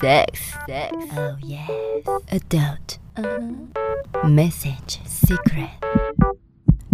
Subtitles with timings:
[0.00, 1.68] Sex, sex, oh yes.
[2.30, 4.28] Adult, uh-huh.
[4.28, 5.70] Message, secret.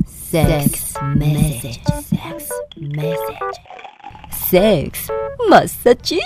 [0.07, 3.59] Sex, message, sex, message.
[4.31, 5.09] Sex,
[5.49, 6.19] massage.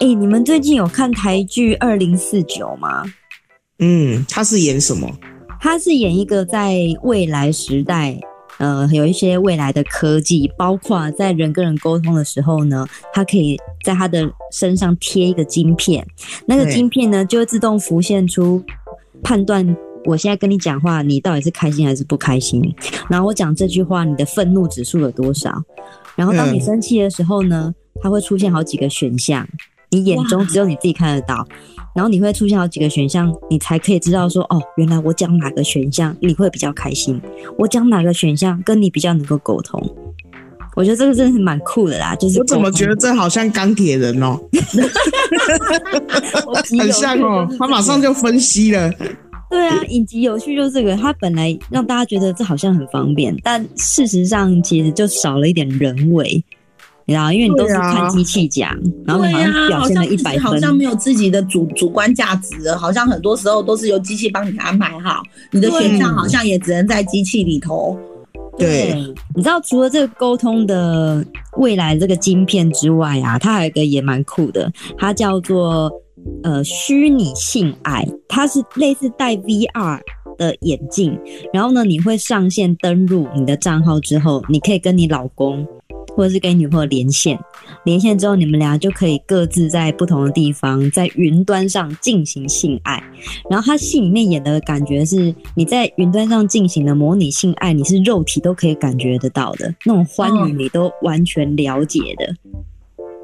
[0.00, 3.04] 哎、欸，你们最近有看台剧《二零四九》吗？
[3.78, 5.08] 嗯，他是演什么？
[5.60, 8.18] 他是演一个在未来时代，
[8.62, 16.06] 呃，有一些未来的科技，包括在人跟人沟通的时候呢，他可以在他的身上贴一个晶片，
[16.46, 18.62] 那个晶片呢，就会自动浮现出
[19.20, 22.62] 判断我现在跟你讲话，你到底是开心还是不开心，
[23.10, 25.60] 然后我讲这句话，你的愤怒指数有多少，
[26.14, 29.44] 然后当你生气的时候呢，它会出现好几个选项。
[29.90, 31.46] 你眼中只有你自己看得到，
[31.94, 37.20] 然后你会出现好几个选项，你才可以知道说，哦，原来我讲哪个选项你会比较开心，
[37.58, 39.80] 我讲哪个选项跟你比较能够沟通。
[40.74, 44.40] 我觉得这个真的是蛮酷的啦，就是我怎么觉得这好像钢铁人哦，
[46.80, 48.90] 很像哦，他马上就分析了。
[49.50, 56.42] 对啊，影集有趣就是这个，他本来让大家觉得这好像很方便，但事实上其实就少了一点人为。
[57.12, 67.96] 然后，因为你都是看机器讲，啊、然后你好像表现了一百分，好像没有自己的主主观价值，好像很多时候都是由机器帮你安排好，你的选项好像也只能在机器里头。
[68.58, 68.92] 对，
[69.34, 71.24] 你知道除了这个沟通的
[71.56, 75.90] 未来这个晶片之外啊，它还有一个也蛮酷的，它叫做
[76.42, 79.98] 呃虚拟性爱，它是类似戴 VR
[80.36, 81.18] 的眼镜，
[81.52, 85.66] 然后呢，你会上线登录你的账号之后，你可以跟你老公。
[86.14, 87.38] 或者是跟女朋友连线，
[87.84, 93.02] 连线之后你们俩就可以各自在不同的地方，在云端上进行性爱。
[93.50, 102.26] 然后他戏里面演的感觉是，你在云端上进行的模拟性爱，你是肉体都可以感觉得到的，那种欢愉你都完全了解的。
[102.44, 102.52] 嗯、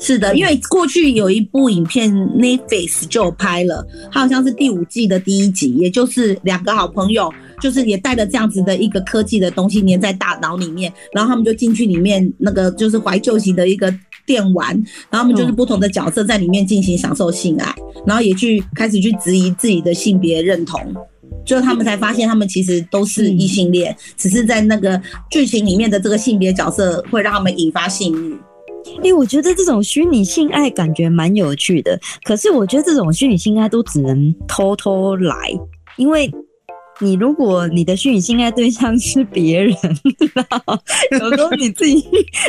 [0.00, 7.32] 是的，因为过去有一部影片 Netflix 就拍了，它好像是第五季的第一集，也就是两个好朋友。
[7.60, 13.92] 就是也带着这样子的一个科技的东西粘在大脑里面，然后他们就进去里面那个就是怀旧型的一个
[14.26, 14.74] 电玩，
[15.10, 17.74] 然后他们就是不同的角色在里面进行享受性爱，
[18.06, 20.80] 然后也去开始去质疑自己的性别认同，
[21.44, 28.36] 最后他们才发现他们其实都是异性恋，只是在那个剧情里面的这个性别角色会让他们引发性欲。
[29.02, 35.34] 诶、欸，我觉得这种虚拟性爱感觉蛮有趣的，可是我觉得这种虚拟性爱都只能偷偷来，
[35.96, 36.30] 因为。
[37.00, 39.72] 你如果你的虚拟性爱对象是别人，
[41.20, 42.04] 有时候你自己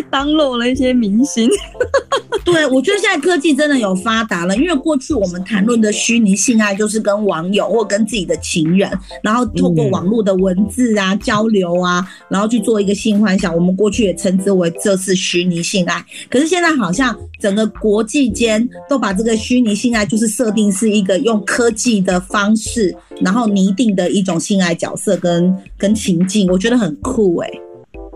[0.09, 1.47] 当漏了一些明星。
[2.43, 8.89] 对，我觉得现在科技真的有发达了，因为过去我们谈论的虚拟性爱就是跟网友或跟自己的情人，
[9.21, 13.53] 然后透过网络的文字啊交流啊，然后去做一个性幻想。
[13.55, 24.38] 我们过去也称之为这是虚拟性爱，可是现在好像整个国际间都把这个虚拟性爱就是设定是一个用科技的方式，然后拟定的一种。
[24.39, 27.61] 性爱角色跟跟情境，我觉得很酷哎、欸，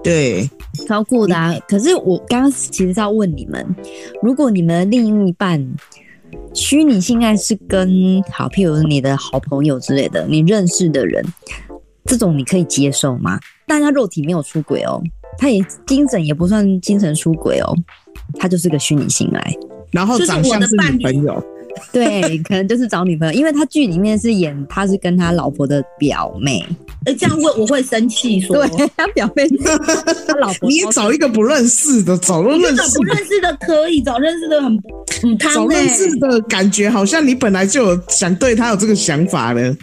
[0.03, 0.49] 对，
[0.87, 1.57] 超酷的啊！
[1.67, 3.65] 可是我刚刚其实是要问你们，
[4.21, 5.65] 如果你们另一半
[6.53, 11.23] 虚拟性爱是跟好，譬如你的好朋友之类的，你认识的人，
[12.05, 13.39] 这种你可以接受吗？
[13.67, 15.01] 大家肉体没有出轨哦，
[15.37, 17.75] 他也精神也不算精神出轨哦，
[18.39, 19.53] 他就是个虚拟性爱，
[19.91, 21.43] 然后长相是女朋友。
[21.91, 26.65] 对，可能就是找女朋友，因为他剧里面是演他是跟他老婆的表妹，
[27.05, 29.47] 哎，这样会我会生气说，对，他表妹
[30.27, 34.71] 他老婆， 你也找一个不认识的，找认识找不认识的可以，找认识的很
[35.21, 39.75] 很欸，找认识的感觉好像你本来就有想对他有这个想法了。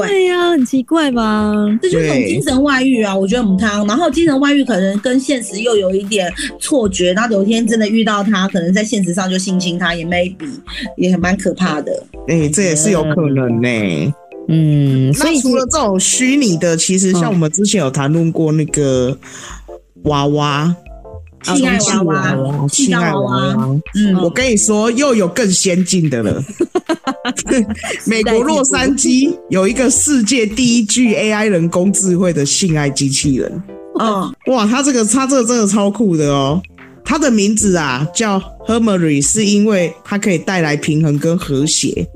[0.00, 1.52] 对呀、啊，很奇怪吧？
[1.80, 3.14] 这就是种精神外遇啊！
[3.16, 10.48] 我觉得母汤，然后精神外遇可能跟现实又有一点错觉，然后有一天真的遇到他，可能在现实上就性侵他，也 maybe
[10.96, 11.92] 也很蛮可怕的。
[12.28, 14.14] 哎、欸，这也是有可能呢、欸。
[14.48, 19.16] 嗯，所以除了这种虚拟的，其实像我们之前有谈论过那个
[20.04, 20.74] 娃娃。
[21.44, 26.40] 性爱娃娃，性爱娃娃，嗯，我跟你说，又有更先进的了。
[28.06, 33.62] 美国洛杉矶有一个世界第一具 AI 人工智慧的性爱机器人。
[34.00, 36.60] 嗯，哇，它这个，它这个真的超酷的哦。
[37.04, 42.06] 它的名字啊叫 Harmony，是因为它可以带来平衡跟和谐，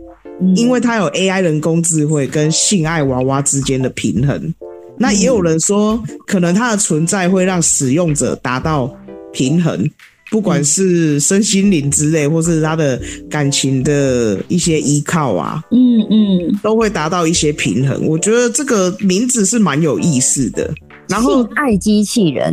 [0.54, 4.54] 因为它有 AI 人工智慧跟性爱娃娃之间的平衡。
[4.98, 8.94] 那也有人说，可能它的存在会让使用者达到。
[9.32, 9.86] 平衡，
[10.30, 13.00] 不管是身心灵之类，或是他的
[13.30, 18.04] 感情的一些依靠啊，嗯嗯，都会达到一些平衡。
[18.06, 20.68] 我觉得这个名字是蛮有意思的。
[21.08, 22.52] 然后，爱机器人，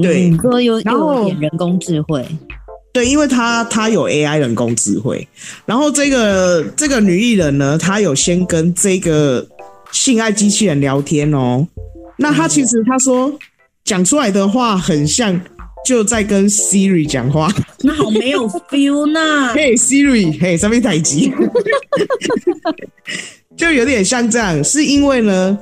[0.00, 2.26] 对，你说有有点人工智慧，
[2.90, 5.28] 对，因为他他有 AI 人工智慧，
[5.66, 9.46] 然后这个这个女艺人呢，她有先跟这个
[9.90, 11.68] 性爱机器人聊天哦。
[12.16, 13.30] 那她其实她说
[13.84, 15.38] 讲出来的话很像
[15.84, 17.52] 就在跟 Siri 讲话，
[17.82, 19.52] 那好没有 feel 呢。
[19.54, 21.32] 嘿、 hey, Siri，嘿，上面台机，
[23.56, 25.58] 就有点像这样，是因为呢，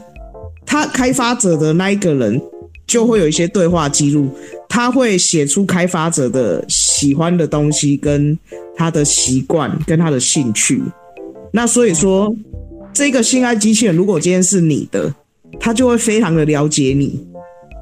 [0.67, 2.41] 他开发者的那一个人
[2.87, 4.31] 就会有一些对话记录。
[4.69, 8.39] 他会写出开发者的喜欢的东西，跟
[8.77, 10.81] 他的习惯，跟他的兴趣。
[11.53, 12.33] 那所以说，
[12.93, 15.13] 这个性爱机器人如果今天是你的，
[15.59, 17.19] 他就会非常的了解你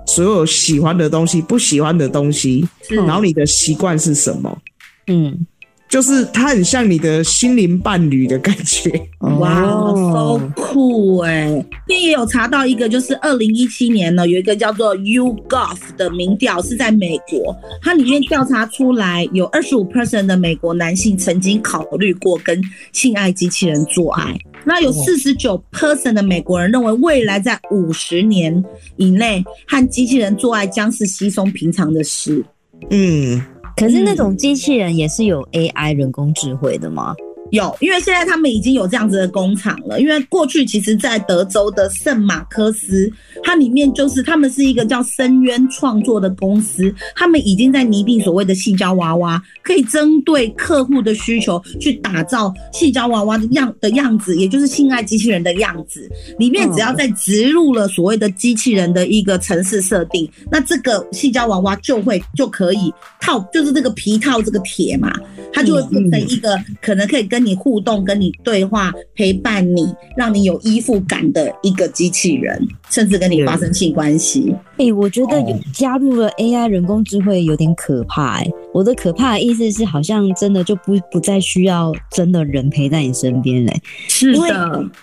[0.09, 2.67] 所有喜欢的东西、不喜欢的东西，
[3.07, 4.59] 然后你的习惯是什么？
[5.07, 5.47] 嗯。
[5.88, 8.90] 就是它很像你的心灵伴侣的感觉，
[9.40, 9.62] 哇
[9.94, 11.46] ，so 酷哎！
[11.88, 22.62] 你也有查到一个，就是二零一七年呢，有一个叫做 YouGov 的民调是在美国，它里面调查出来有二十五 percent 的美国男性曾经考虑过跟
[22.93, 28.62] 性爱机器人做爱，那有四十九 percent 的美国人认为未来在五十年
[28.96, 32.44] 以内和机器人做爱将是稀松平常的事，
[32.90, 33.43] 嗯。
[33.79, 37.15] 可是那种机器人也是有 AI 人工智慧的吗？
[37.50, 40.00] 有，因为现在他们已经有这样子的工厂了。
[40.00, 43.11] 因为过去其实，在德州的圣马克斯，
[43.43, 56.09] 它里面就是他们是一个叫深渊创作的公司，他们已经在拟定所谓的细胶娃娃，可以针对客户的需求去打造细胶娃娃的样的样子，也就是性爱机器人的样子。
[56.39, 65.12] 里面只要再植入了所谓的机器人的一个城市设定，那这个细胶娃娃就会就可以套，就是这个皮套这个铁嘛，
[65.53, 74.52] 它就会变成一个可能可以跟跟你互动、跟你对话、陪伴你，让你有依附感的一个机器人，甚至跟你发生性关系。
[74.73, 78.43] 哎、欸，我觉得有加入了 AI 人工智慧有点可怕、欸。
[78.43, 83.82] 哎，我的可怕的意思是，好像真的就不不再需要真的人陪在你身边嘞、欸。
[84.08, 84.50] 是的，因为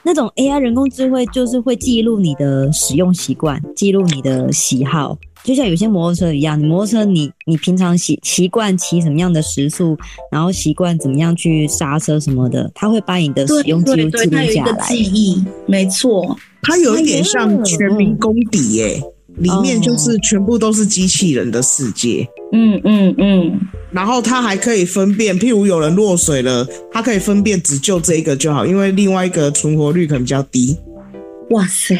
[0.03, 5.17] 那种 AI 人工智慧就是会记录你的使用习惯，记录你的喜好。
[5.45, 9.95] 就像有些摩托车一样，你摩托车你你平常习习惯骑什么样的时速，
[10.31, 14.37] 然后习惯怎么样去刹车什么的，它会把你的使用记录记录下来。
[14.37, 18.99] 它有一个记忆，没错，它有一点像全民公敌耶，
[19.37, 22.27] 里面就是全部都是机器人的世界。
[22.51, 23.59] 嗯嗯嗯，
[23.91, 30.75] 然后它还可以分辨，譬如有人落水了，它可以分辨只救这一个就好，因为另外一个存活率可能比较低。
[31.51, 31.95] 哇塞，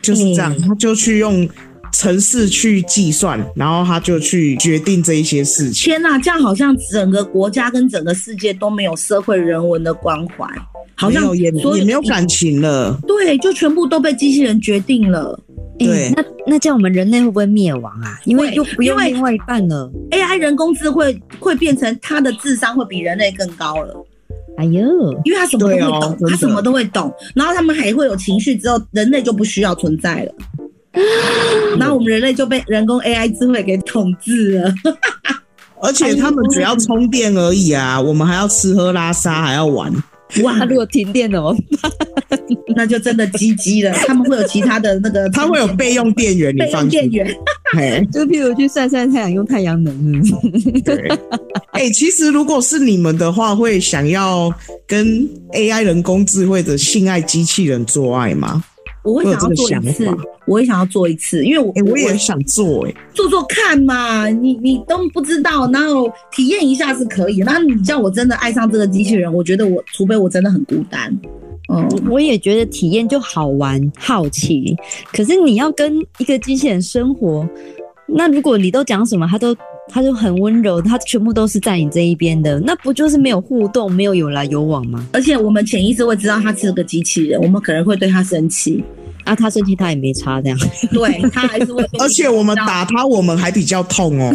[0.00, 1.48] 就是这样，他就去用。
[1.92, 5.90] 程式去计算，然后他就去决定这一些事情。
[5.90, 10.46] 天哪，这样好像整个国家跟整个世界都没有社会人文的关怀，
[10.94, 12.98] 好像也也没有感情了。
[13.06, 15.38] 对，就全部都被机器人决定了。
[15.78, 18.18] 对，那那这样我们人类会不会灭亡啊？
[18.24, 19.90] 因为又不用另外一半了。
[20.10, 23.94] AI 人工智慧会变成他的智商会比人类更高了。
[24.56, 24.80] 哎呦，
[25.24, 30.34] 因为他什么都会懂，他什么都会懂，然后他们还会有情绪，之后人类就不需要存在了。
[31.78, 34.74] 那我们人类就被人工 AI 智慧给统治了，
[35.82, 39.92] 而且他们只要充电而已啊，我们还要吃喝拉撒，还要玩。
[40.42, 41.92] 哇，那如果停电怎么办？
[42.76, 43.92] 那就真的鸡鸡了。
[44.06, 46.90] 他们会有其他的那个，他会有备用电源，你放心。
[46.90, 47.26] 备用电
[47.74, 50.22] 源，就譬如去晒晒太阳，用太阳能。
[50.84, 51.08] 对，
[51.72, 54.52] 哎、欸，其实如果是你们的话，会想要
[54.86, 58.62] 跟 AI 人工智慧的性爱机器人做爱吗？
[59.04, 60.08] 我会想要做一次，
[60.46, 67.38] 我会想要做一次，因为我、欸、我也想做哎、欸，做做看嘛，你你都不知道，然后体验一下是可以。
[67.40, 71.16] 那你叫我真的爱上这个机器人，我觉得我除非我真的很孤单，
[71.72, 74.76] 嗯，我也觉得体验就好玩好奇。
[75.12, 77.48] 可是你要跟一个机器人生活，
[78.06, 79.56] 那如果你都讲什么，他都
[79.88, 85.06] 他就很温柔，他全部都是在你这一边的，那不就是没有互动，没有有来有往吗？
[85.12, 88.82] 而且我们潜意识会知道他是个机器人，我们可能会对他生气。
[89.24, 90.58] 啊，他生气他也没差这样，
[90.90, 91.82] 对他还是会。
[92.00, 94.34] 而且我们打他，我们还比较痛哦，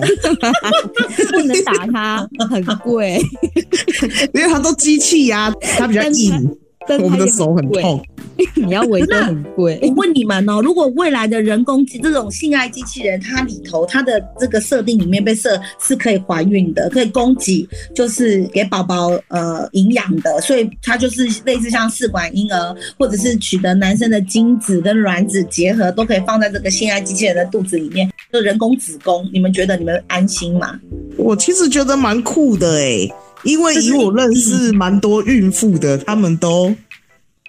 [1.32, 3.20] 不能打他，很贵，
[4.36, 6.58] 因为他都机器呀，他比较硬。
[7.00, 8.04] 我们的手很痛，
[8.56, 9.80] 你要围得很贵。
[9.82, 29.28] 我问你们哦，如果未来的人工这种性爱机器人，它里头它的这个设定里面被设是可以怀孕的，可以供给，就是给宝宝呃营养的，所以它就是类似像试管婴儿，或者是取得男生的精子跟卵子结合，都可以放在这个性爱机器人的肚子里面，就人工子宫。
[29.32, 30.80] 你们觉得你们安心吗？
[31.18, 33.14] 我其实觉得蛮酷的诶、欸
[33.44, 36.74] 因为以我认识蛮多孕妇的，他们都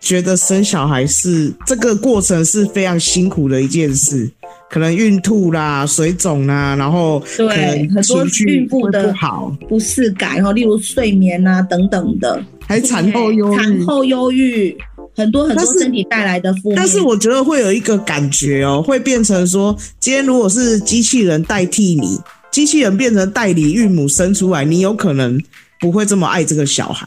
[0.01, 4.31] 觉得生小孩是这个过程是非常辛苦的一件事，
[4.69, 9.57] 可能孕吐啦、水肿啦，然后对很多孕妇的不好。
[9.69, 14.77] 不适感，然后例如睡眠啊等等的，还产后产后忧郁
[15.17, 16.77] 很多很多身体带来的负面。
[16.77, 22.19] 但是我觉得会有一个感觉哦，会变成说，今天如果是机器人代替你，
[22.51, 25.41] 机器人变成代理孕母生出来，你有可能
[25.81, 27.07] 不会这么爱这个小孩。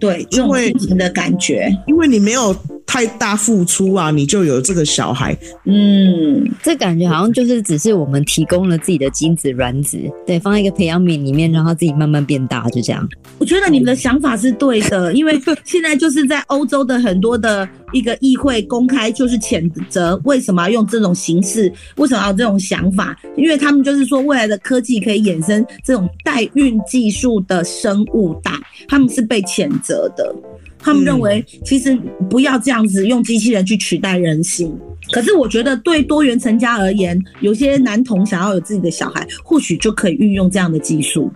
[0.00, 2.54] 对，因为你的感觉，因为你没有
[2.88, 5.36] 太大付出啊，你就有这个小孩。
[5.64, 13.06] 嗯，这感觉好像就是只是我们提供了自己的精子卵子，对，放在一个培养皿里面，让它自己慢慢变大，就这样。
[13.36, 21.70] 我觉得你们的想法是对的，因为现在就是在欧洲的很多的一个议会公开就是谴责，为什么要用这种形式？
[21.96, 23.14] 为什么要这种想法？
[23.36, 28.50] 因为他们就是说，未来的科技可以衍生这种代孕技术的生物代，
[28.88, 30.34] 他们是被谴责的。
[30.78, 31.94] 他们认为，其实
[32.30, 34.74] 不要这样子用机器人去取代人性。
[35.10, 41.32] 可是我觉得，对多元成家而言，有些男童想要有自己的小孩，或许就可以运用这样的技术。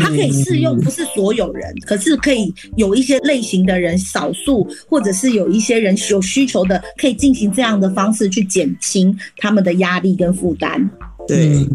[0.00, 10.88] 它可以适用，不是所有人，可是可以有一些类型的人，少数或者是有一些人有需求的，可以进行这样的方式去减轻他们的压力跟负担。
[11.26, 11.66] 对，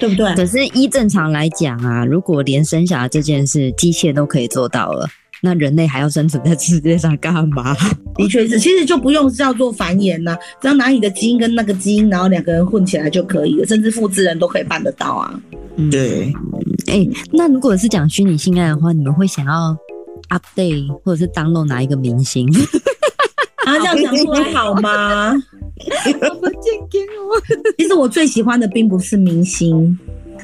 [0.00, 0.34] 对不对？
[0.34, 5.06] 可是依正常来讲啊，如果连生小孩这件事机械都可以做到了。
[5.42, 7.74] 那人类还要生存在世界上干嘛？
[8.16, 15.40] 的确是，其实就不用叫做繁衍呐，只要拿你的基因跟那个基因，然后两个人混起来就可以了，甚至复制人都可以办得到啊。
[15.76, 16.32] 嗯对，
[16.88, 19.76] 哎、欸，那如果是讲虚拟性爱的话，你们会想要
[20.30, 22.48] update 或者是 download 哪一个明星？
[23.64, 25.32] 啊，这样讲出来好吗？
[27.78, 29.96] 其实我最喜欢的并不是明星，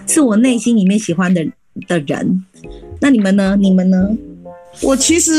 [0.07, 1.45] 是我内心里面喜欢的
[1.89, 2.45] 的人。
[3.01, 3.57] 那你们呢？
[3.59, 4.09] 你们呢？
[4.83, 5.33] 我其实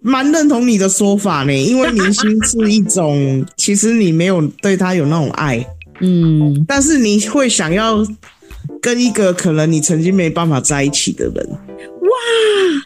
[0.00, 5.64] 蛮认同你的说法呢，因为明星是一种，其实你没有对他有那种爱，
[6.00, 8.06] 嗯，但是你会想要
[8.80, 12.08] 跟一个可能你曾经没办法在一起的人，哇，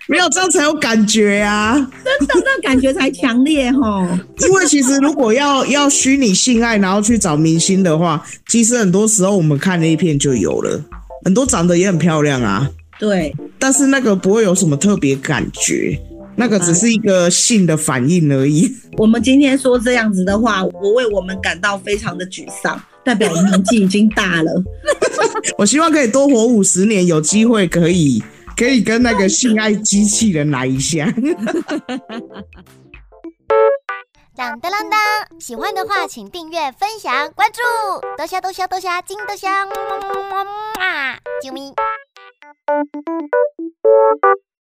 [0.09, 4.09] 没有这样才有感觉啊，真的，那感觉才强烈齁。
[4.41, 10.83] 因为其实如果要 要虚拟性爱，然后去找明星的话，其实很多时候我们看那一片就有了，
[11.25, 12.69] 很多长得也很漂亮啊。
[13.03, 16.01] 对，但是那个不会有什么特别感觉，
[16.37, 18.73] 那个只是一个性的反应而已。
[18.97, 24.53] 我们今天说这样子的话，我为我们感到非常的沮丧，代表我年纪已经大了。
[25.59, 28.23] 我希望可以多活五十年，有机会可以
[28.57, 31.13] 可以跟那个性爱机器人来一下。
[34.37, 35.01] 当 当当当！
[35.41, 37.59] 喜欢的话，请订阅、分享、关注，
[38.17, 41.19] 多虾多虾多虾，金多虾，么么么么么啊！
[41.45, 41.73] 啾咪。
[42.55, 42.89] Thank
[43.85, 44.52] you.